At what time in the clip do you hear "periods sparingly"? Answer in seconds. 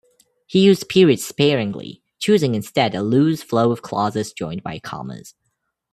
0.89-2.01